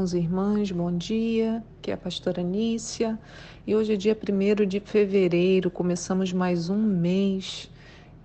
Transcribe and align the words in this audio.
irmãos 0.00 0.14
e 0.14 0.18
irmãs, 0.18 0.70
bom 0.70 0.96
dia. 0.96 1.62
Aqui 1.78 1.90
é 1.90 1.94
a 1.94 1.96
pastora 1.96 2.42
Nícia 2.42 3.18
e 3.66 3.76
hoje 3.76 3.92
é 3.92 3.96
dia 3.96 4.16
1 4.16 4.66
de 4.66 4.80
fevereiro, 4.80 5.70
começamos 5.70 6.32
mais 6.32 6.70
um 6.70 6.78
mês. 6.78 7.70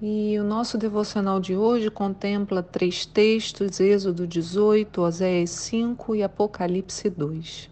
E 0.01 0.39
o 0.39 0.43
nosso 0.43 0.77
devocional 0.77 1.37
de 1.37 1.53
hoje 1.53 1.91
contempla 1.91 2.63
três 2.63 3.05
textos: 3.05 3.81
Êxodo 3.81 4.25
18, 4.25 5.01
Oséias 5.01 5.49
5 5.49 6.15
e 6.15 6.23
Apocalipse 6.23 7.09
2. 7.09 7.69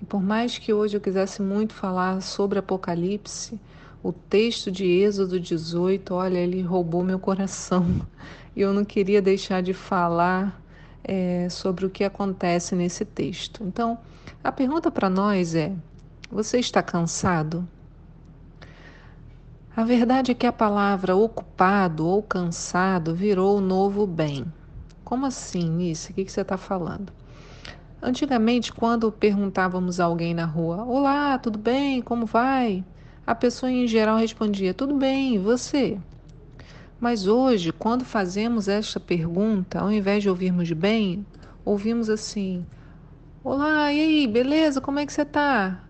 E 0.00 0.04
por 0.04 0.22
mais 0.22 0.56
que 0.56 0.72
hoje 0.72 0.96
eu 0.96 1.00
quisesse 1.00 1.42
muito 1.42 1.74
falar 1.74 2.22
sobre 2.22 2.60
Apocalipse, 2.60 3.58
o 4.00 4.12
texto 4.12 4.70
de 4.70 4.84
Êxodo 4.84 5.40
18, 5.40 6.14
olha, 6.14 6.38
ele 6.38 6.62
roubou 6.62 7.02
meu 7.02 7.18
coração. 7.18 7.84
E 8.56 8.60
eu 8.60 8.72
não 8.72 8.84
queria 8.84 9.20
deixar 9.20 9.60
de 9.60 9.74
falar 9.74 10.63
é, 11.04 11.48
sobre 11.50 11.86
o 11.86 11.90
que 11.90 12.02
acontece 12.02 12.74
nesse 12.74 13.04
texto. 13.04 13.62
Então, 13.62 13.98
a 14.42 14.50
pergunta 14.50 14.90
para 14.90 15.08
nós 15.10 15.54
é: 15.54 15.72
você 16.30 16.58
está 16.58 16.82
cansado? 16.82 17.68
A 19.76 19.84
verdade 19.84 20.32
é 20.32 20.34
que 20.34 20.46
a 20.46 20.52
palavra 20.52 21.16
ocupado 21.16 22.06
ou 22.06 22.22
cansado 22.22 23.14
virou 23.14 23.58
o 23.58 23.60
novo 23.60 24.06
bem. 24.06 24.44
Como 25.04 25.26
assim, 25.26 25.68
Nice? 25.68 26.12
O 26.12 26.14
que 26.14 26.30
você 26.30 26.40
está 26.40 26.56
falando? 26.56 27.12
Antigamente, 28.00 28.72
quando 28.72 29.10
perguntávamos 29.10 29.98
a 29.98 30.04
alguém 30.04 30.32
na 30.32 30.44
rua: 30.44 30.84
Olá, 30.84 31.38
tudo 31.38 31.58
bem? 31.58 32.00
Como 32.00 32.24
vai? 32.24 32.84
A 33.26 33.34
pessoa 33.34 33.70
em 33.70 33.86
geral 33.86 34.16
respondia: 34.16 34.72
Tudo 34.72 34.94
bem, 34.94 35.34
e 35.34 35.38
você? 35.38 35.98
Mas 37.00 37.26
hoje, 37.26 37.72
quando 37.72 38.04
fazemos 38.04 38.68
esta 38.68 38.98
pergunta, 39.00 39.80
ao 39.80 39.92
invés 39.92 40.22
de 40.22 40.28
ouvirmos 40.30 40.70
bem, 40.72 41.26
ouvimos 41.64 42.08
assim: 42.08 42.66
Olá, 43.42 43.92
e 43.92 44.00
aí, 44.00 44.26
beleza? 44.26 44.80
Como 44.80 44.98
é 44.98 45.06
que 45.06 45.12
você 45.12 45.24
tá? 45.24 45.84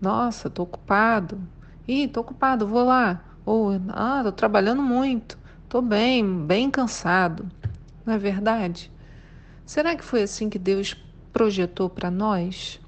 Nossa, 0.00 0.50
tô 0.50 0.62
ocupado. 0.64 1.40
Ih, 1.88 2.08
tô 2.08 2.20
ocupado, 2.20 2.66
vou 2.66 2.84
lá. 2.84 3.24
Ou, 3.44 3.70
ah, 3.88 4.22
tô 4.24 4.32
trabalhando 4.32 4.82
muito. 4.82 5.38
Tô 5.68 5.80
bem, 5.82 6.46
bem 6.46 6.70
cansado. 6.70 7.50
Não 8.04 8.14
é 8.14 8.18
verdade? 8.18 8.92
Será 9.66 9.96
que 9.96 10.04
foi 10.04 10.22
assim 10.22 10.50
que 10.50 10.58
Deus 10.58 10.94
projetou 11.32 11.90
para 11.90 12.10
nós? 12.10 12.80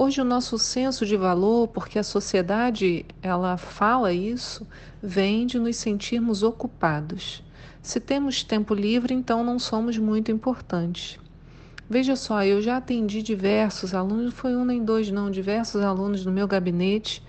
Hoje 0.00 0.20
o 0.20 0.24
nosso 0.24 0.60
senso 0.60 1.04
de 1.04 1.16
valor, 1.16 1.66
porque 1.66 1.98
a 1.98 2.04
sociedade 2.04 3.04
ela 3.20 3.56
fala 3.56 4.12
isso, 4.12 4.64
vem 5.02 5.44
de 5.44 5.58
nos 5.58 5.74
sentirmos 5.74 6.44
ocupados. 6.44 7.42
Se 7.82 7.98
temos 7.98 8.44
tempo 8.44 8.74
livre, 8.74 9.12
então 9.12 9.42
não 9.42 9.58
somos 9.58 9.98
muito 9.98 10.30
importantes. 10.30 11.18
Veja 11.90 12.14
só, 12.14 12.44
eu 12.44 12.62
já 12.62 12.76
atendi 12.76 13.22
diversos 13.22 13.92
alunos, 13.92 14.26
não 14.26 14.30
foi 14.30 14.54
um 14.54 14.64
nem 14.64 14.84
dois, 14.84 15.10
não, 15.10 15.32
diversos 15.32 15.82
alunos 15.82 16.24
no 16.24 16.30
meu 16.30 16.46
gabinete, 16.46 17.20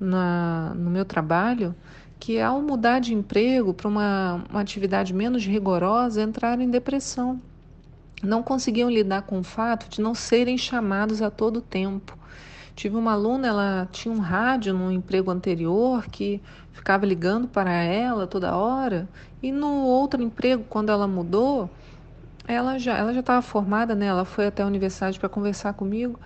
na, 0.00 0.72
no 0.74 0.88
meu 0.88 1.04
trabalho, 1.04 1.74
que 2.18 2.40
ao 2.40 2.62
mudar 2.62 3.00
de 3.00 3.12
emprego 3.12 3.74
para 3.74 3.86
uma, 3.86 4.42
uma 4.48 4.62
atividade 4.62 5.12
menos 5.12 5.44
rigorosa, 5.44 6.22
entraram 6.22 6.62
em 6.62 6.70
depressão 6.70 7.38
não 8.24 8.42
conseguiam 8.42 8.90
lidar 8.90 9.22
com 9.22 9.38
o 9.40 9.44
fato 9.44 9.88
de 9.88 10.00
não 10.00 10.14
serem 10.14 10.58
chamados 10.58 11.22
a 11.22 11.30
todo 11.30 11.60
tempo. 11.60 12.16
Tive 12.74 12.96
uma 12.96 13.12
aluna, 13.12 13.46
ela 13.46 13.88
tinha 13.92 14.12
um 14.12 14.18
rádio 14.18 14.74
no 14.74 14.90
emprego 14.90 15.30
anterior 15.30 16.08
que 16.08 16.42
ficava 16.72 17.06
ligando 17.06 17.46
para 17.46 17.70
ela 17.72 18.26
toda 18.26 18.56
hora, 18.56 19.08
e 19.42 19.52
no 19.52 19.84
outro 19.84 20.22
emprego, 20.22 20.64
quando 20.68 20.90
ela 20.90 21.06
mudou, 21.06 21.70
ela 22.46 22.78
já 22.78 22.96
ela 22.96 23.12
já 23.12 23.20
estava 23.20 23.42
formada, 23.42 23.94
né? 23.94 24.06
Ela 24.06 24.24
foi 24.24 24.46
até 24.46 24.62
a 24.62 24.66
universidade 24.66 25.18
para 25.18 25.28
conversar 25.28 25.72
comigo. 25.74 26.18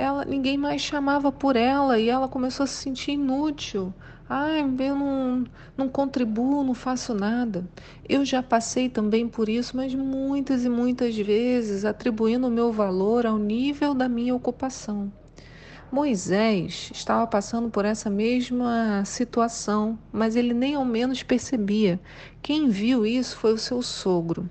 Ela 0.00 0.24
ninguém 0.24 0.56
mais 0.56 0.80
chamava 0.80 1.30
por 1.30 1.56
ela 1.56 1.98
e 1.98 2.08
ela 2.08 2.26
começou 2.26 2.64
a 2.64 2.66
se 2.66 2.72
sentir 2.72 3.12
inútil. 3.12 3.92
Ai, 4.26 4.60
eu 4.60 4.96
não, 4.96 5.44
não 5.76 5.90
contribuo, 5.90 6.64
não 6.64 6.72
faço 6.72 7.12
nada. 7.12 7.68
Eu 8.08 8.24
já 8.24 8.42
passei 8.42 8.88
também 8.88 9.28
por 9.28 9.46
isso, 9.46 9.76
mas 9.76 9.94
muitas 9.94 10.64
e 10.64 10.70
muitas 10.70 11.14
vezes 11.14 11.84
atribuindo 11.84 12.46
o 12.46 12.50
meu 12.50 12.72
valor 12.72 13.26
ao 13.26 13.36
nível 13.36 13.92
da 13.92 14.08
minha 14.08 14.34
ocupação. 14.34 15.12
Moisés 15.92 16.90
estava 16.94 17.26
passando 17.26 17.68
por 17.68 17.84
essa 17.84 18.08
mesma 18.08 19.04
situação, 19.04 19.98
mas 20.10 20.34
ele 20.34 20.54
nem 20.54 20.76
ao 20.76 20.84
menos 20.84 21.22
percebia. 21.22 22.00
Quem 22.40 22.70
viu 22.70 23.04
isso 23.04 23.36
foi 23.36 23.52
o 23.52 23.58
seu 23.58 23.82
sogro. 23.82 24.48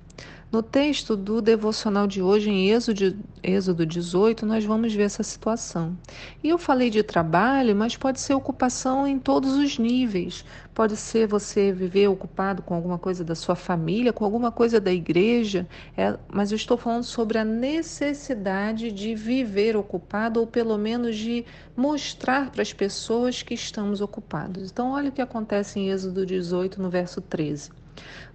No 0.52 0.64
texto 0.64 1.16
do 1.16 1.44
devocional 1.44 2.08
de 2.08 2.24
hoje, 2.24 2.50
em 2.50 2.72
Êxodo, 2.72 3.16
Êxodo 3.44 3.86
18, 3.86 4.48
nós 4.48 4.66
vamos 4.66 4.92
ver 4.96 5.04
essa 5.04 5.22
situação. 5.22 5.96
E 6.44 6.50
eu 6.50 6.58
falei 6.58 6.90
de 6.90 7.04
trabalho, 7.04 7.76
mas 7.76 7.96
pode 7.96 8.20
ser 8.20 8.34
ocupação 8.34 9.06
em 9.06 9.20
todos 9.20 9.54
os 9.54 9.78
níveis. 9.78 10.44
Pode 10.74 10.98
ser 10.98 11.28
você 11.28 11.72
viver 11.72 12.08
ocupado 12.08 12.64
com 12.64 12.74
alguma 12.74 12.98
coisa 12.98 13.24
da 13.24 13.36
sua 13.36 13.56
família, 13.56 14.12
com 14.12 14.26
alguma 14.26 14.52
coisa 14.52 14.82
da 14.82 14.92
igreja, 14.92 15.68
é, 15.96 16.18
mas 16.34 16.52
eu 16.52 16.56
estou 16.56 16.78
falando 16.78 17.04
sobre 17.04 17.38
a 17.38 17.46
necessidade 17.46 18.92
de 18.92 19.14
viver 19.14 19.78
ocupado, 19.78 20.40
ou 20.40 20.48
pelo 20.48 20.80
menos 20.80 21.16
de 21.16 21.46
mostrar 21.78 22.50
para 22.50 22.64
as 22.64 22.74
pessoas 22.74 23.44
que 23.44 23.54
estamos 23.54 24.02
ocupados. 24.02 24.72
Então, 24.72 24.94
olha 24.94 25.10
o 25.10 25.12
que 25.12 25.22
acontece 25.22 25.80
em 25.80 25.92
Êxodo 25.92 26.26
18, 26.26 26.82
no 26.82 26.90
verso 26.90 27.22
13. 27.22 27.70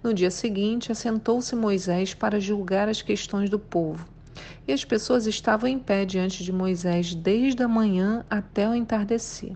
No 0.03 0.13
dia 0.13 0.31
seguinte, 0.31 0.91
assentou-se 0.91 1.55
Moisés 1.55 2.13
para 2.13 2.39
julgar 2.39 2.87
as 2.87 3.01
questões 3.01 3.49
do 3.49 3.57
povo. 3.57 4.07
E 4.67 4.73
as 4.73 4.83
pessoas 4.83 5.27
estavam 5.27 5.69
em 5.69 5.79
pé 5.79 6.05
diante 6.05 6.43
de 6.43 6.51
Moisés 6.51 7.13
desde 7.13 7.63
a 7.63 7.67
manhã 7.67 8.25
até 8.29 8.67
o 8.67 8.75
entardecer. 8.75 9.53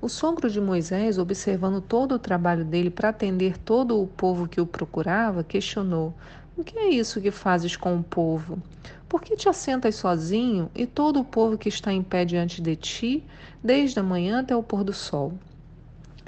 O 0.00 0.08
sogro 0.08 0.48
de 0.48 0.60
Moisés, 0.60 1.18
observando 1.18 1.80
todo 1.80 2.14
o 2.14 2.18
trabalho 2.18 2.64
dele 2.64 2.90
para 2.90 3.08
atender 3.08 3.58
todo 3.58 4.00
o 4.00 4.06
povo 4.06 4.46
que 4.46 4.60
o 4.60 4.66
procurava, 4.66 5.42
questionou: 5.42 6.14
O 6.56 6.62
que 6.62 6.78
é 6.78 6.90
isso 6.90 7.20
que 7.20 7.30
fazes 7.30 7.76
com 7.76 7.96
o 7.96 8.02
povo? 8.02 8.62
Por 9.08 9.22
que 9.22 9.36
te 9.36 9.48
assentas 9.48 9.96
sozinho 9.96 10.70
e 10.74 10.86
todo 10.86 11.18
o 11.18 11.24
povo 11.24 11.56
que 11.56 11.68
está 11.68 11.92
em 11.92 12.02
pé 12.02 12.24
diante 12.24 12.60
de 12.60 12.76
ti, 12.76 13.24
desde 13.64 13.98
a 13.98 14.02
manhã 14.02 14.40
até 14.40 14.54
o 14.54 14.62
pôr 14.62 14.84
do 14.84 14.92
sol? 14.92 15.32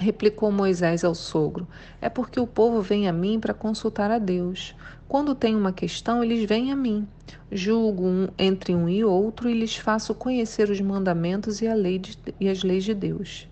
Replicou 0.01 0.51
Moisés 0.51 1.03
ao 1.03 1.13
sogro: 1.13 1.67
É 2.01 2.09
porque 2.09 2.39
o 2.39 2.47
povo 2.47 2.81
vem 2.81 3.07
a 3.07 3.13
mim 3.13 3.39
para 3.39 3.53
consultar 3.53 4.09
a 4.09 4.17
Deus. 4.17 4.73
Quando 5.07 5.35
tem 5.35 5.55
uma 5.55 5.71
questão, 5.71 6.23
eles 6.23 6.43
vêm 6.43 6.71
a 6.71 6.75
mim. 6.75 7.07
Julgo 7.51 8.03
um, 8.03 8.27
entre 8.35 8.73
um 8.73 8.89
e 8.89 9.03
outro 9.05 9.47
e 9.47 9.53
lhes 9.53 9.75
faço 9.75 10.15
conhecer 10.15 10.71
os 10.71 10.81
mandamentos 10.81 11.61
e, 11.61 11.67
a 11.67 11.75
lei 11.75 11.99
de, 11.99 12.17
e 12.39 12.49
as 12.49 12.63
leis 12.63 12.83
de 12.83 12.95
Deus. 12.95 13.47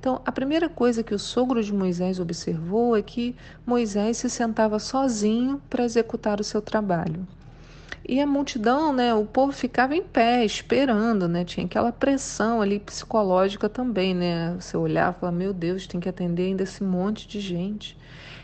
Então, 0.00 0.20
a 0.26 0.32
primeira 0.32 0.68
coisa 0.68 1.04
que 1.04 1.14
o 1.14 1.18
sogro 1.18 1.62
de 1.62 1.72
Moisés 1.72 2.18
observou 2.18 2.96
é 2.96 3.02
que 3.02 3.36
Moisés 3.64 4.16
se 4.16 4.28
sentava 4.28 4.80
sozinho 4.80 5.62
para 5.70 5.84
executar 5.84 6.40
o 6.40 6.44
seu 6.44 6.60
trabalho. 6.60 7.24
E 8.06 8.20
a 8.20 8.26
multidão, 8.26 8.92
né, 8.92 9.14
o 9.14 9.24
povo 9.24 9.52
ficava 9.52 9.94
em 9.94 10.02
pé, 10.02 10.44
esperando, 10.44 11.28
né? 11.28 11.44
Tinha 11.44 11.66
aquela 11.66 11.92
pressão 11.92 12.62
ali 12.62 12.78
psicológica 12.78 13.68
também, 13.68 14.14
né? 14.14 14.56
Você 14.58 14.76
olhava 14.76 15.16
e 15.16 15.20
falava, 15.20 15.36
meu 15.36 15.52
Deus, 15.52 15.86
tem 15.86 16.00
que 16.00 16.08
atender 16.08 16.44
ainda 16.44 16.62
esse 16.62 16.82
monte 16.82 17.28
de 17.28 17.38
gente. 17.38 17.96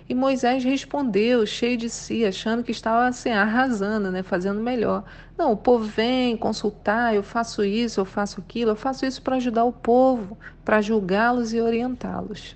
E 0.07 0.15
Moisés 0.15 0.63
respondeu, 0.63 1.47
cheio 1.47 1.79
de 1.79 1.89
si, 1.89 2.27
achando 2.27 2.63
que 2.63 2.71
estava 2.71 3.07
assim, 3.07 3.31
arrasando, 3.31 4.11
né, 4.11 4.23
fazendo 4.23 4.61
melhor. 4.61 5.03
Não, 5.37 5.53
o 5.53 5.57
povo 5.57 5.85
vem 5.85 6.37
consultar, 6.37 7.15
eu 7.15 7.23
faço 7.23 7.65
isso, 7.65 8.01
eu 8.01 8.05
faço 8.05 8.41
aquilo, 8.41 8.73
eu 8.73 8.77
faço 8.77 9.07
isso 9.07 9.23
para 9.23 9.37
ajudar 9.37 9.65
o 9.65 9.73
povo, 9.73 10.37
para 10.63 10.83
julgá-los 10.83 11.55
e 11.55 11.61
orientá-los. 11.61 12.55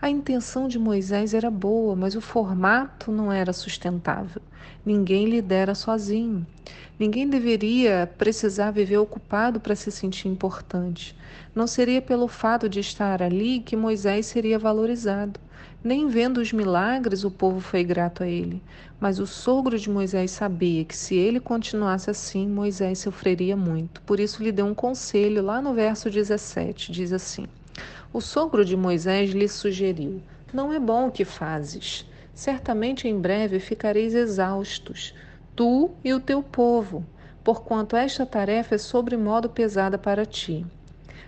A 0.00 0.10
intenção 0.10 0.68
de 0.68 0.78
Moisés 0.78 1.32
era 1.32 1.50
boa, 1.50 1.96
mas 1.96 2.14
o 2.14 2.20
formato 2.20 3.10
não 3.10 3.32
era 3.32 3.52
sustentável. 3.52 4.42
Ninguém 4.84 5.24
lidera 5.24 5.74
sozinho. 5.74 6.46
Ninguém 6.98 7.28
deveria 7.28 8.10
precisar 8.18 8.70
viver 8.70 8.98
ocupado 8.98 9.58
para 9.58 9.74
se 9.74 9.90
sentir 9.90 10.28
importante. 10.28 11.16
Não 11.54 11.66
seria 11.66 12.02
pelo 12.02 12.28
fato 12.28 12.68
de 12.68 12.78
estar 12.78 13.22
ali 13.22 13.60
que 13.60 13.74
Moisés 13.74 14.26
seria 14.26 14.58
valorizado. 14.58 15.40
Nem 15.82 16.08
vendo 16.08 16.38
os 16.38 16.52
milagres 16.52 17.24
o 17.24 17.30
povo 17.30 17.60
foi 17.60 17.82
grato 17.82 18.22
a 18.22 18.26
ele. 18.26 18.62
Mas 19.00 19.18
o 19.18 19.26
sogro 19.26 19.78
de 19.78 19.88
Moisés 19.88 20.30
sabia 20.30 20.84
que 20.84 20.96
se 20.96 21.14
ele 21.14 21.40
continuasse 21.40 22.10
assim, 22.10 22.46
Moisés 22.46 22.98
sofreria 22.98 23.56
muito. 23.56 24.02
Por 24.02 24.20
isso 24.20 24.42
lhe 24.42 24.52
deu 24.52 24.66
um 24.66 24.74
conselho 24.74 25.42
lá 25.42 25.62
no 25.62 25.72
verso 25.72 26.10
17. 26.10 26.92
Diz 26.92 27.12
assim: 27.12 27.46
O 28.16 28.20
sogro 28.22 28.64
de 28.64 28.74
Moisés 28.74 29.32
lhe 29.32 29.46
sugeriu: 29.46 30.22
Não 30.50 30.72
é 30.72 30.80
bom 30.80 31.08
o 31.08 31.12
que 31.12 31.22
fazes. 31.22 32.10
Certamente 32.32 33.06
em 33.06 33.20
breve 33.20 33.60
ficareis 33.60 34.14
exaustos, 34.14 35.12
tu 35.54 35.90
e 36.02 36.14
o 36.14 36.18
teu 36.18 36.42
povo, 36.42 37.04
porquanto 37.44 37.94
esta 37.94 38.24
tarefa 38.24 38.76
é 38.76 38.78
sobremodo 38.78 39.50
pesada 39.50 39.98
para 39.98 40.24
ti. 40.24 40.64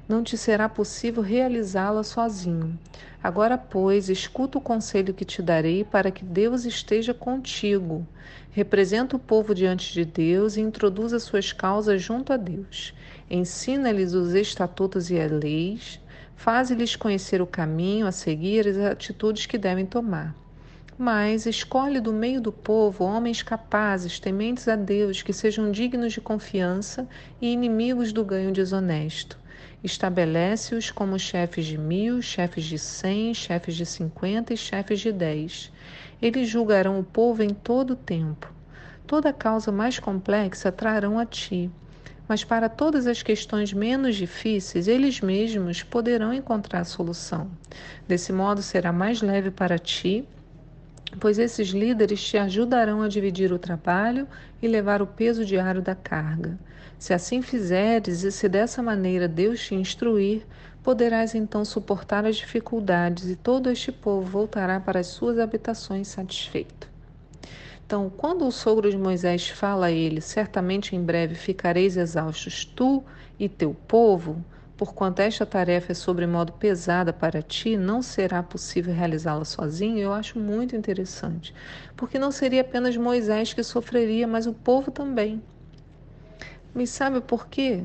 Não 0.08 0.22
te 0.22 0.38
será 0.38 0.66
possível 0.66 1.22
realizá-la 1.22 2.02
sozinho. 2.02 2.78
Agora, 3.22 3.58
pois, 3.58 4.08
escuta 4.08 4.56
o 4.56 4.62
conselho 4.62 5.12
que 5.12 5.26
te 5.26 5.42
darei 5.42 5.84
para 5.84 6.10
que 6.10 6.24
Deus 6.24 6.64
esteja 6.64 7.12
contigo. 7.12 8.06
representa 8.50 9.14
o 9.14 9.18
povo 9.18 9.54
diante 9.54 9.92
de 9.92 10.06
Deus 10.06 10.56
e 10.56 10.62
introduz 10.62 11.12
as 11.12 11.22
suas 11.22 11.52
causas 11.52 12.00
junto 12.00 12.32
a 12.32 12.38
Deus. 12.38 12.94
Ensina-lhes 13.30 14.14
os 14.14 14.32
estatutos 14.32 15.10
e 15.10 15.20
as 15.20 15.30
leis, 15.30 16.00
faz-lhes 16.38 16.94
conhecer 16.94 17.42
o 17.42 17.46
caminho 17.46 18.06
a 18.06 18.12
seguir 18.12 18.64
e 18.64 18.68
as 18.70 18.78
atitudes 18.78 19.44
que 19.44 19.58
devem 19.58 19.84
tomar. 19.84 20.34
Mas 20.96 21.46
escolhe 21.46 22.00
do 22.00 22.12
meio 22.12 22.40
do 22.40 22.52
povo 22.52 23.04
homens 23.04 23.42
capazes, 23.42 24.20
tementes 24.20 24.68
a 24.68 24.76
Deus, 24.76 25.20
que 25.20 25.32
sejam 25.32 25.70
dignos 25.70 26.12
de 26.12 26.20
confiança 26.20 27.08
e 27.40 27.52
inimigos 27.52 28.12
do 28.12 28.24
ganho 28.24 28.52
desonesto. 28.52 29.36
Estabelece-os 29.82 30.92
como 30.92 31.18
chefes 31.18 31.66
de 31.66 31.76
mil, 31.76 32.22
chefes 32.22 32.64
de 32.64 32.78
cem, 32.78 33.34
chefes 33.34 33.74
de 33.74 33.84
cinquenta 33.84 34.54
e 34.54 34.56
chefes 34.56 35.00
de 35.00 35.10
dez. 35.10 35.72
Eles 36.22 36.48
julgarão 36.48 37.00
o 37.00 37.04
povo 37.04 37.42
em 37.42 37.50
todo 37.50 37.90
o 37.90 37.96
tempo. 37.96 38.52
Toda 39.08 39.32
causa 39.32 39.72
mais 39.72 39.98
complexa 39.98 40.70
trarão 40.70 41.18
a 41.18 41.26
ti. 41.26 41.68
Mas 42.28 42.44
para 42.44 42.68
todas 42.68 43.06
as 43.06 43.22
questões 43.22 43.72
menos 43.72 44.14
difíceis, 44.14 44.86
eles 44.86 45.20
mesmos 45.20 45.82
poderão 45.82 46.32
encontrar 46.34 46.80
a 46.80 46.84
solução. 46.84 47.50
Desse 48.06 48.32
modo, 48.32 48.60
será 48.60 48.92
mais 48.92 49.22
leve 49.22 49.50
para 49.50 49.78
ti 49.78 50.26
pois 51.18 51.38
esses 51.38 51.68
líderes 51.68 52.22
te 52.22 52.36
ajudarão 52.36 53.02
a 53.02 53.08
dividir 53.08 53.52
o 53.52 53.58
trabalho 53.58 54.26
e 54.60 54.68
levar 54.68 55.00
o 55.00 55.06
peso 55.06 55.44
diário 55.44 55.80
da 55.80 55.94
carga. 55.94 56.58
Se 56.98 57.14
assim 57.14 57.40
fizeres 57.40 58.24
e 58.24 58.32
se 58.32 58.48
dessa 58.48 58.82
maneira 58.82 59.28
Deus 59.28 59.60
te 59.60 59.74
instruir, 59.74 60.44
poderás 60.82 61.34
então 61.34 61.64
suportar 61.64 62.26
as 62.26 62.36
dificuldades 62.36 63.30
e 63.30 63.36
todo 63.36 63.70
este 63.70 63.92
povo 63.92 64.26
voltará 64.26 64.80
para 64.80 65.00
as 65.00 65.06
suas 65.08 65.38
habitações 65.38 66.08
satisfeito. 66.08 66.88
Então, 67.86 68.10
quando 68.14 68.46
o 68.46 68.52
sogro 68.52 68.90
de 68.90 68.98
Moisés 68.98 69.48
fala 69.48 69.86
a 69.86 69.90
ele, 69.90 70.20
certamente 70.20 70.94
em 70.94 71.02
breve 71.02 71.34
ficareis 71.34 71.96
exaustos 71.96 72.64
tu 72.64 73.02
e 73.38 73.48
teu 73.48 73.72
povo, 73.72 74.44
porquanto 74.76 75.20
esta 75.20 75.46
tarefa 75.46 75.92
é 75.92 75.94
sobremodo 75.94 76.52
pesada 76.52 77.12
para 77.12 77.42
ti, 77.42 77.76
não 77.76 78.02
será 78.02 78.42
possível 78.42 78.94
realizá-la 78.94 79.44
sozinho, 79.44 79.98
eu 79.98 80.12
acho 80.12 80.38
muito 80.38 80.76
interessante. 80.76 81.54
Porque 81.96 82.18
não 82.18 82.30
seria 82.30 82.60
apenas 82.60 82.96
Moisés 82.96 83.52
que 83.52 83.62
sofreria, 83.62 84.26
mas 84.26 84.46
o 84.46 84.52
povo 84.52 84.90
também. 84.90 85.42
Me 86.74 86.86
sabe 86.86 87.20
por 87.20 87.48
quê? 87.48 87.82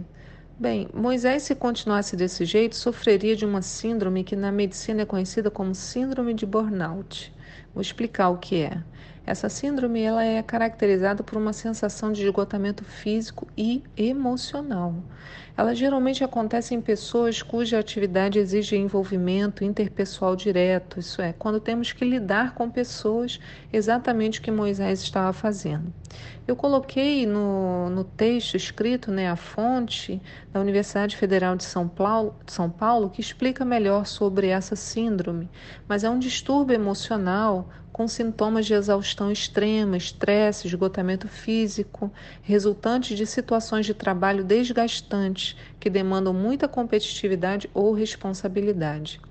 Bem, 0.59 0.87
Moisés, 0.93 1.43
se 1.43 1.55
continuasse 1.55 2.15
desse 2.15 2.45
jeito, 2.45 2.75
sofreria 2.75 3.35
de 3.35 3.43
uma 3.43 3.61
síndrome 3.61 4.23
que 4.23 4.35
na 4.35 4.51
medicina 4.51 5.01
é 5.01 5.05
conhecida 5.05 5.49
como 5.49 5.73
síndrome 5.73 6.33
de 6.33 6.45
burnout. 6.45 7.33
Vou 7.73 7.81
explicar 7.81 8.29
o 8.29 8.37
que 8.37 8.61
é. 8.61 8.83
Essa 9.25 9.47
síndrome 9.47 10.01
ela 10.01 10.23
é 10.23 10.43
caracterizada 10.43 11.23
por 11.23 11.37
uma 11.37 11.53
sensação 11.53 12.11
de 12.11 12.23
esgotamento 12.23 12.83
físico 12.83 13.47
e 13.57 13.81
emocional. 13.95 14.95
Ela 15.55 15.73
geralmente 15.73 16.23
acontece 16.23 16.73
em 16.73 16.81
pessoas 16.81 17.41
cuja 17.41 17.79
atividade 17.79 18.39
exige 18.39 18.75
envolvimento 18.75 19.63
interpessoal 19.63 20.35
direto, 20.35 20.99
isso 20.99 21.21
é, 21.21 21.31
quando 21.31 21.59
temos 21.59 21.93
que 21.93 22.03
lidar 22.03 22.53
com 22.55 22.69
pessoas, 22.69 23.39
exatamente 23.71 24.39
o 24.39 24.41
que 24.41 24.51
Moisés 24.51 25.01
estava 25.01 25.31
fazendo. 25.31 25.93
Eu 26.45 26.55
coloquei 26.55 27.25
no, 27.25 27.89
no 27.91 28.03
texto 28.03 28.57
escrito, 28.57 29.09
né, 29.09 29.29
a 29.29 29.35
fonte 29.35 30.21
da 30.51 30.59
Universidade 30.59 31.15
Federal 31.15 31.55
de 31.55 31.63
São 31.63 31.87
Paulo, 31.87 32.35
de 32.45 32.51
São 32.51 32.69
Paulo, 32.69 33.09
que 33.09 33.21
explica 33.21 33.63
melhor 33.63 34.05
sobre 34.05 34.47
essa 34.47 34.75
síndrome, 34.75 35.47
mas 35.87 36.03
é 36.03 36.09
um 36.09 36.19
distúrbio 36.19 36.73
emocional 36.73 37.69
com 37.93 38.07
sintomas 38.07 38.65
de 38.65 38.73
exaustão 38.73 39.31
extrema, 39.31 39.95
estresse, 39.95 40.67
esgotamento 40.67 41.27
físico, 41.27 42.11
resultantes 42.41 43.15
de 43.15 43.27
situações 43.27 43.85
de 43.85 43.93
trabalho 43.93 44.43
desgastantes 44.43 45.55
que 45.79 45.91
demandam 45.91 46.33
muita 46.33 46.67
competitividade 46.67 47.69
ou 47.71 47.93
responsabilidade. 47.93 49.21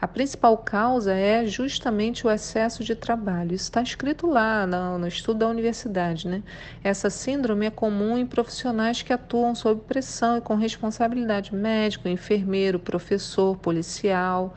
A 0.00 0.06
principal 0.08 0.56
causa 0.58 1.12
é 1.12 1.44
justamente 1.46 2.26
o 2.26 2.30
excesso 2.30 2.82
de 2.82 2.94
trabalho. 2.94 3.54
Isso 3.54 3.64
está 3.64 3.82
escrito 3.82 4.26
lá 4.26 4.66
no, 4.66 4.98
no, 4.98 5.08
estudo 5.08 5.40
da 5.40 5.48
universidade. 5.48 6.26
Né? 6.28 6.42
Essa 6.82 7.10
síndrome 7.10 7.66
é 7.66 7.70
comum 7.70 8.16
em 8.16 8.26
profissionais 8.26 9.02
que 9.02 9.12
atuam 9.12 9.54
sob 9.54 9.82
pressão 9.82 10.38
e 10.38 10.40
com 10.40 10.54
responsabilidade 10.54 11.54
médico, 11.54 12.08
enfermeiro, 12.08 12.78
professor, 12.78 13.56
policial, 13.58 14.54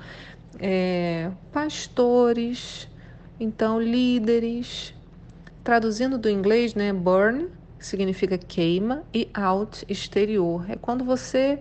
é, 0.60 1.32
pastores, 1.52 2.89
então 3.40 3.82
líderes. 3.82 4.94
Traduzindo 5.64 6.18
do 6.18 6.30
inglês, 6.30 6.74
né, 6.74 6.92
burn 6.92 7.48
significa 7.80 8.38
queima 8.38 9.04
e 9.14 9.30
out 9.34 9.86
exterior. 9.88 10.70
É 10.70 10.76
quando 10.76 11.04
você 11.04 11.60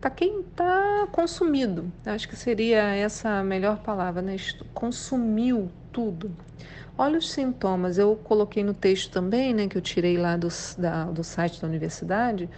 para 0.00 0.10
quem 0.10 0.40
está 0.40 1.08
consumido. 1.10 1.90
Acho 2.04 2.28
que 2.28 2.36
seria 2.36 2.82
essa 2.94 3.38
a 3.38 3.44
melhor 3.44 3.78
palavra, 3.78 4.20
né? 4.20 4.36
Consumiu 4.74 5.70
tudo. 5.90 6.30
Olha 6.98 7.18
os 7.18 7.30
sintomas. 7.30 7.96
Eu 7.96 8.14
coloquei 8.16 8.62
no 8.62 8.74
texto 8.74 9.10
também, 9.10 9.54
né? 9.54 9.66
Que 9.66 9.78
eu 9.78 9.82
tirei 9.82 10.18
lá 10.18 10.36
do, 10.36 10.48
da, 10.76 11.04
do 11.04 11.24
site 11.24 11.60
da 11.60 11.66
universidade 11.66 12.50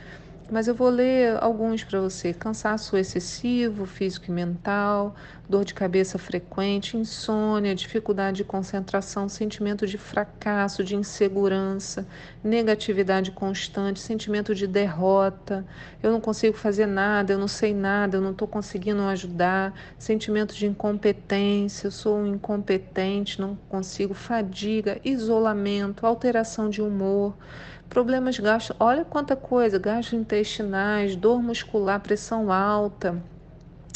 mas 0.50 0.68
eu 0.68 0.74
vou 0.74 0.88
ler 0.88 1.36
alguns 1.42 1.82
para 1.82 2.00
você: 2.00 2.32
cansaço 2.32 2.96
excessivo, 2.96 3.84
físico 3.86 4.26
e 4.28 4.30
mental, 4.32 5.14
dor 5.48 5.64
de 5.64 5.74
cabeça 5.74 6.18
frequente, 6.18 6.96
insônia, 6.96 7.74
dificuldade 7.74 8.38
de 8.38 8.44
concentração, 8.44 9.28
sentimento 9.28 9.86
de 9.86 9.96
fracasso, 9.96 10.82
de 10.82 10.96
insegurança, 10.96 12.06
negatividade 12.42 13.30
constante, 13.30 14.00
sentimento 14.00 14.54
de 14.54 14.66
derrota, 14.66 15.64
eu 16.02 16.10
não 16.10 16.20
consigo 16.20 16.56
fazer 16.56 16.86
nada, 16.86 17.32
eu 17.32 17.38
não 17.38 17.48
sei 17.48 17.72
nada, 17.72 18.16
eu 18.16 18.20
não 18.20 18.32
estou 18.32 18.48
conseguindo 18.48 19.02
ajudar, 19.02 19.72
sentimento 19.98 20.54
de 20.54 20.66
incompetência, 20.66 21.86
eu 21.86 21.92
sou 21.92 22.18
um 22.18 22.26
incompetente, 22.26 23.40
não 23.40 23.56
consigo, 23.68 24.14
fadiga, 24.14 25.00
isolamento, 25.04 26.06
alteração 26.06 26.68
de 26.68 26.82
humor 26.82 27.34
problemas 27.88 28.38
gastro, 28.38 28.74
olha 28.80 29.04
quanta 29.04 29.36
coisa, 29.36 29.78
gastrointestinais, 29.78 31.16
dor 31.16 31.40
muscular, 31.40 32.00
pressão 32.00 32.52
alta. 32.52 33.22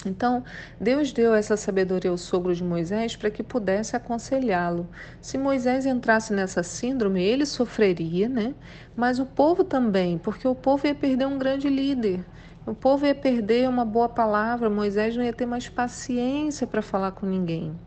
Então, 0.06 0.42
Deus 0.80 1.12
deu 1.12 1.34
essa 1.34 1.56
sabedoria 1.56 2.10
ao 2.10 2.16
sogro 2.16 2.54
de 2.54 2.64
Moisés 2.64 3.16
para 3.16 3.30
que 3.30 3.42
pudesse 3.42 3.94
aconselhá-lo. 3.94 4.88
Se 5.20 5.36
Moisés 5.36 5.84
entrasse 5.84 6.32
nessa 6.32 6.62
síndrome, 6.62 7.22
ele 7.22 7.44
sofreria, 7.44 8.28
né? 8.28 8.54
Mas 8.96 9.18
o 9.18 9.26
povo 9.26 9.62
também, 9.62 10.16
porque 10.16 10.48
o 10.48 10.54
povo 10.54 10.86
ia 10.86 10.94
perder 10.94 11.26
um 11.26 11.38
grande 11.38 11.68
líder. 11.68 12.24
O 12.66 12.74
povo 12.74 13.04
ia 13.04 13.14
perder 13.14 13.68
uma 13.68 13.84
boa 13.84 14.08
palavra, 14.08 14.70
Moisés 14.70 15.16
não 15.16 15.24
ia 15.24 15.32
ter 15.32 15.46
mais 15.46 15.68
paciência 15.68 16.66
para 16.66 16.82
falar 16.82 17.12
com 17.12 17.26
ninguém. 17.26 17.78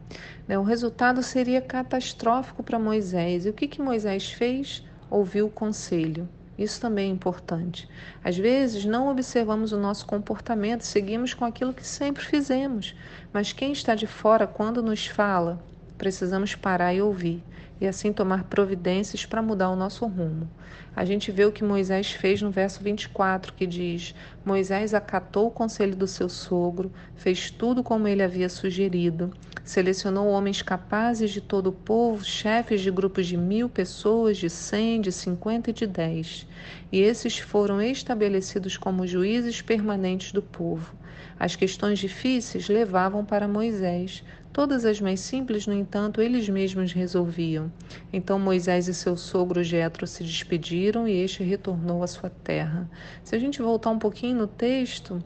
Né? 0.48 0.58
O 0.58 0.64
resultado 0.64 1.24
seria 1.24 1.62
catastrófico 1.62 2.62
para 2.64 2.78
Moisés. 2.78 3.46
E 3.46 3.50
o 3.50 3.54
que, 3.54 3.68
que 3.68 3.82
Moisés 3.82 4.32
fez? 4.32 4.84
ouviu 5.10 5.46
o 5.46 5.52
conselho. 5.52 6.28
Isso 6.58 6.80
também 6.80 7.10
é 7.10 7.14
importante. 7.14 7.88
Às 8.24 8.38
vezes 8.38 8.86
não 8.86 9.08
observamos 9.10 9.72
o 9.72 9.80
nosso 9.80 10.06
comportamento, 10.06 10.82
seguimos 10.84 11.34
com 11.34 11.46
aquilo 11.46 11.74
que 11.74 11.86
sempre 11.86 12.24
fizemos, 12.24 12.96
mas 13.32 13.54
quem 13.54 13.72
está 13.72 13.96
de 13.96 14.08
fora, 14.08 14.46
quando 14.48 14.84
nos 14.84 15.06
fala, 15.08 15.64
precisamos 15.98 16.56
parar 16.56 16.94
e 16.94 17.02
ouvir, 17.02 17.44
e 17.80 17.88
assim 17.88 18.14
tomar 18.14 18.46
providências 18.46 19.26
para 19.26 19.42
mudar 19.42 19.70
o 19.70 19.76
nosso 19.76 20.06
rumo. 20.06 20.50
A 20.96 21.04
gente 21.06 21.32
vê 21.32 21.46
o 21.46 21.52
que 21.52 21.64
Moisés 21.64 22.12
fez 22.12 22.42
no 22.42 22.52
verso 22.52 22.84
24, 22.84 23.54
que 23.54 23.66
diz: 23.66 24.14
Moisés 24.46 24.94
acatou 24.94 25.48
o 25.48 25.52
conselho 25.52 25.96
do 25.96 26.08
seu 26.08 26.30
sogro, 26.30 26.92
fez 27.16 27.50
tudo 27.50 27.84
como 27.84 28.08
ele 28.08 28.24
havia 28.24 28.50
sugerido 28.50 29.34
Selecionou 29.64 30.28
homens 30.28 30.62
capazes 30.62 31.32
de 31.32 31.40
todo 31.40 31.68
o 31.68 31.72
povo, 31.72 32.26
chefes 32.26 32.82
de 32.82 32.92
grupos 32.92 33.26
de 33.26 33.38
mil 33.38 33.70
pessoas, 33.70 34.38
de 34.38 34.50
cem, 34.50 35.00
de 35.00 35.10
cinquenta 35.10 35.70
e 35.70 35.74
de 35.74 35.88
dez. 35.88 36.46
E 36.92 37.00
esses 37.00 37.40
foram 37.40 37.82
estabelecidos 37.82 38.76
como 38.76 39.08
juízes 39.08 39.62
permanentes 39.62 40.34
do 40.34 40.42
povo. 40.42 40.94
As 41.40 41.56
questões 41.56 41.98
difíceis 41.98 42.68
levavam 42.68 43.24
para 43.24 43.48
Moisés. 43.48 44.22
Todas 44.54 44.86
as 44.86 45.02
mais 45.02 45.20
simples, 45.20 45.66
no 45.66 45.74
entanto, 45.74 46.22
eles 46.22 46.48
mesmos 46.48 46.94
resolviam. 46.94 47.72
Então 48.14 48.38
Moisés 48.38 48.88
e 48.88 48.94
seu 48.94 49.18
sogro 49.18 49.64
Jetro 49.64 50.06
se 50.06 50.24
despediram 50.24 51.08
e 51.08 51.12
este 51.12 51.42
retornou 51.44 52.04
à 52.04 52.08
sua 52.08 52.30
terra. 52.30 52.88
Se 53.24 53.36
a 53.36 53.40
gente 53.40 53.64
voltar 53.64 53.90
um 53.90 53.98
pouquinho 53.98 54.38
no 54.38 54.48
texto, 54.48 55.20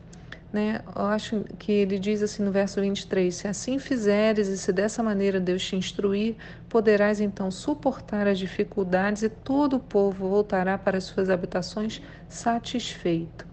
né? 0.52 0.82
Eu 0.96 1.06
acho 1.08 1.44
que 1.60 1.74
ele 1.74 2.00
diz 2.00 2.24
assim 2.24 2.42
no 2.42 2.54
verso 2.54 2.80
23: 2.80 3.36
Se 3.36 3.48
assim 3.50 3.80
fizeres 3.80 4.48
e 4.48 4.58
se 4.58 4.72
dessa 4.72 5.04
maneira 5.04 5.42
Deus 5.42 5.62
te 5.62 5.76
instruir, 5.76 6.38
poderás 6.70 7.20
então 7.20 7.52
suportar 7.52 8.28
as 8.28 8.40
dificuldades 8.40 9.24
e 9.24 9.30
todo 9.30 9.76
o 9.76 9.80
povo 9.80 10.30
voltará 10.30 10.78
para 10.78 10.98
as 10.98 11.04
suas 11.04 11.30
habitações 11.30 12.02
satisfeito. 12.30 13.46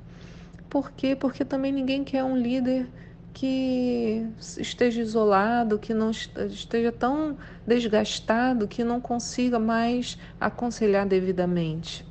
Por 0.71 0.93
quê? 0.93 1.17
Porque 1.17 1.45
também 1.45 1.73
ninguém 1.73 2.05
quer 2.05 2.23
um 2.23 2.37
líder 2.37 2.87
que 3.35 4.27
esteja 4.39 5.03
isolado, 5.03 5.79
que 5.79 5.93
não 5.93 6.13
esteja 6.13 6.93
tão 6.93 7.37
desgastado 7.67 8.69
que 8.69 8.85
não 8.85 9.01
consiga 9.01 9.59
mais 9.59 10.17
aconselhar 10.41 11.05
devidamente. 11.05 12.07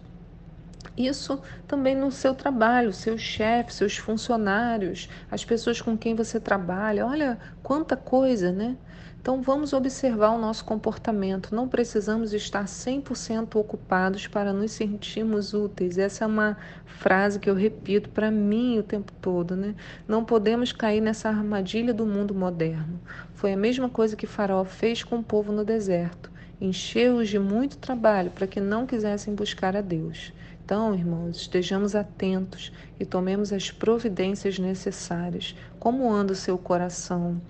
Isso 0.98 1.42
também 1.66 1.96
no 1.96 2.12
seu 2.12 2.36
trabalho, 2.36 2.94
seus 2.94 3.22
chefes, 3.22 3.76
seus 3.76 3.98
funcionários, 3.98 5.10
as 5.32 5.44
pessoas 5.44 5.82
com 5.82 5.98
quem 5.98 6.14
você 6.14 6.40
trabalha. 6.40 7.08
Olha 7.08 7.40
quanta 7.64 7.96
coisa, 7.96 8.52
né? 8.52 8.78
Então 9.24 9.42
vamos 9.42 9.72
observar 9.72 10.32
o 10.32 10.38
nosso 10.38 10.66
comportamento. 10.66 11.56
Não 11.56 11.66
precisamos 11.66 12.34
estar 12.34 12.66
100% 12.66 13.56
ocupados 13.56 14.28
para 14.28 14.52
nos 14.52 14.74
sentirmos 14.74 15.54
úteis. 15.54 15.98
Essa 15.98 16.26
é 16.26 16.28
uma 16.28 16.58
frase 16.86 17.40
que 17.40 17.50
eu 17.50 17.56
repito 17.56 18.10
para 18.10 18.30
mim 18.30 18.80
o 18.80 18.84
tempo 18.84 19.14
todo, 19.22 19.56
né? 19.56 19.76
Não 20.06 20.26
podemos 20.26 20.74
cair 20.74 21.00
nessa 21.00 21.30
armadilha 21.30 21.94
do 21.94 22.06
mundo 22.06 22.36
moderno. 22.36 23.00
Foi 23.34 23.54
a 23.54 23.58
mesma 23.58 23.88
coisa 23.88 24.18
que 24.18 24.28
Faraó 24.28 24.66
fez 24.66 25.06
com 25.06 25.20
o 25.20 25.24
povo 25.24 25.54
no 25.54 25.64
deserto. 25.64 26.30
Encheu-os 26.60 27.30
de 27.30 27.40
muito 27.40 27.78
trabalho 27.78 28.30
para 28.30 28.46
que 28.46 28.60
não 28.60 28.86
quisessem 28.86 29.34
buscar 29.34 29.74
a 29.74 29.82
Deus. 29.82 30.34
Então, 30.66 30.94
irmãos, 30.94 31.38
estejamos 31.38 31.96
atentos 31.96 32.74
e 33.00 33.06
tomemos 33.06 33.54
as 33.54 33.72
providências 33.72 34.60
necessárias. 34.60 35.56
Como 35.80 36.12
anda 36.12 36.34
o 36.34 36.36
seu 36.36 36.58
coração? 36.58 37.42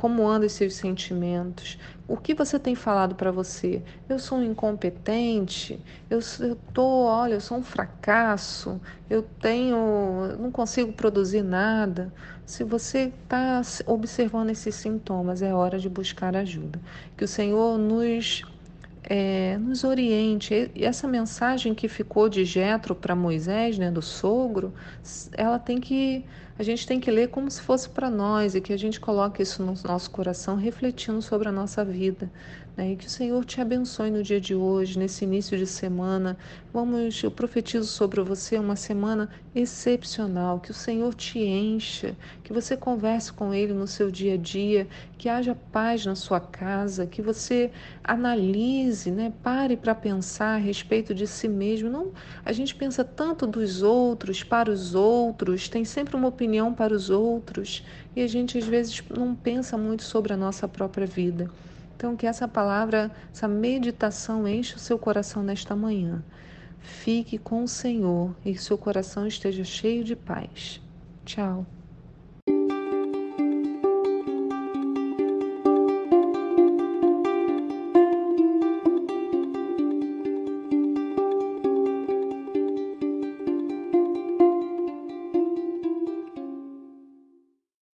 Como 0.00 0.26
andam 0.26 0.46
os 0.46 0.54
seus 0.54 0.76
sentimentos? 0.76 1.78
O 2.08 2.16
que 2.16 2.32
você 2.32 2.58
tem 2.58 2.74
falado 2.74 3.14
para 3.14 3.30
você? 3.30 3.82
Eu 4.08 4.18
sou 4.18 4.38
um 4.38 4.42
incompetente? 4.42 5.78
Eu, 6.08 6.20
tô, 6.72 7.04
olha, 7.04 7.34
eu 7.34 7.40
sou 7.42 7.58
um 7.58 7.62
fracasso? 7.62 8.80
Eu 9.10 9.22
tenho, 9.22 9.76
não 10.38 10.50
consigo 10.50 10.90
produzir 10.90 11.42
nada? 11.42 12.10
Se 12.46 12.64
você 12.64 13.12
está 13.22 13.60
observando 13.84 14.48
esses 14.48 14.74
sintomas, 14.74 15.42
é 15.42 15.52
hora 15.52 15.78
de 15.78 15.90
buscar 15.90 16.34
ajuda. 16.34 16.80
Que 17.14 17.24
o 17.24 17.28
Senhor 17.28 17.76
nos 17.76 18.42
é, 19.02 19.58
nos 19.58 19.84
oriente. 19.84 20.70
E 20.74 20.82
essa 20.82 21.06
mensagem 21.06 21.74
que 21.74 21.88
ficou 21.88 22.26
de 22.26 22.46
Jetro 22.46 22.94
para 22.94 23.14
Moisés, 23.14 23.76
né, 23.76 23.90
do 23.90 24.00
sogro, 24.00 24.72
ela 25.36 25.58
tem 25.58 25.78
que 25.78 26.24
a 26.60 26.62
gente 26.62 26.86
tem 26.86 27.00
que 27.00 27.10
ler 27.10 27.30
como 27.30 27.50
se 27.50 27.62
fosse 27.62 27.88
para 27.88 28.10
nós 28.10 28.54
e 28.54 28.60
que 28.60 28.74
a 28.74 28.76
gente 28.76 29.00
coloque 29.00 29.42
isso 29.42 29.62
no 29.62 29.72
nosso 29.82 30.10
coração, 30.10 30.56
refletindo 30.56 31.22
sobre 31.22 31.48
a 31.48 31.52
nossa 31.52 31.82
vida. 31.82 32.30
Né? 32.76 32.92
E 32.92 32.96
que 32.96 33.06
o 33.06 33.10
Senhor 33.10 33.44
te 33.44 33.60
abençoe 33.60 34.10
no 34.10 34.22
dia 34.22 34.40
de 34.40 34.54
hoje, 34.54 34.98
nesse 34.98 35.24
início 35.24 35.56
de 35.56 35.66
semana. 35.66 36.36
Vamos, 36.72 37.22
eu 37.22 37.30
profetizo 37.30 37.86
sobre 37.86 38.20
você 38.20 38.58
uma 38.58 38.76
semana 38.76 39.28
excepcional. 39.54 40.60
Que 40.60 40.70
o 40.70 40.74
Senhor 40.74 41.14
te 41.14 41.38
encha, 41.38 42.14
que 42.44 42.52
você 42.52 42.76
converse 42.76 43.32
com 43.32 43.52
Ele 43.52 43.72
no 43.72 43.86
seu 43.86 44.10
dia 44.10 44.34
a 44.34 44.36
dia, 44.36 44.86
que 45.18 45.28
haja 45.28 45.56
paz 45.72 46.06
na 46.06 46.14
sua 46.14 46.40
casa, 46.40 47.06
que 47.06 47.20
você 47.20 47.70
analise, 48.04 49.10
né? 49.10 49.32
pare 49.42 49.76
para 49.76 49.94
pensar 49.94 50.54
a 50.54 50.58
respeito 50.58 51.14
de 51.14 51.26
si 51.26 51.48
mesmo. 51.48 51.90
Não, 51.90 52.12
a 52.44 52.52
gente 52.52 52.74
pensa 52.74 53.04
tanto 53.04 53.46
dos 53.46 53.82
outros, 53.82 54.42
para 54.42 54.70
os 54.70 54.94
outros, 54.94 55.68
tem 55.68 55.84
sempre 55.84 56.16
uma 56.16 56.28
opinião 56.28 56.49
opinião 56.50 56.74
para 56.74 56.92
os 56.92 57.10
outros 57.10 57.84
e 58.14 58.20
a 58.20 58.26
gente 58.26 58.58
às 58.58 58.66
vezes 58.66 59.02
não 59.08 59.36
pensa 59.36 59.78
muito 59.78 60.02
sobre 60.02 60.32
a 60.32 60.36
nossa 60.36 60.66
própria 60.66 61.06
vida. 61.06 61.48
Então, 61.96 62.16
que 62.16 62.26
essa 62.26 62.48
palavra, 62.48 63.10
essa 63.32 63.46
meditação 63.46 64.48
enche 64.48 64.74
o 64.74 64.78
seu 64.78 64.98
coração 64.98 65.42
nesta 65.42 65.76
manhã. 65.76 66.24
Fique 66.80 67.38
com 67.38 67.62
o 67.62 67.68
Senhor 67.68 68.34
e 68.44 68.52
que 68.54 68.62
seu 68.62 68.76
coração 68.76 69.26
esteja 69.26 69.62
cheio 69.62 70.02
de 70.02 70.16
paz. 70.16 70.80
Tchau. 71.24 71.79